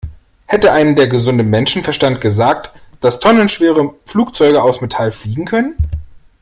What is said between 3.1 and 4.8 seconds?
tonnenschwere Flugzeuge